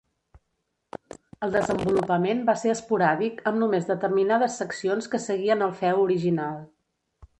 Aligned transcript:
El 1.47 1.51
desenvolupament 1.55 2.41
va 2.47 2.55
ser 2.61 2.73
esporàdic 2.77 3.43
amb 3.51 3.61
només 3.65 3.87
determinades 3.93 4.57
seccions 4.63 5.11
que 5.13 5.21
seguien 5.27 5.63
el 5.67 5.77
feu 5.83 6.03
original. 6.07 6.59